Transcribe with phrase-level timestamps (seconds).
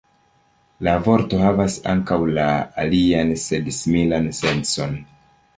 [0.87, 2.47] La vorto havas ankaŭ la
[2.85, 5.01] alian sed similan sencon.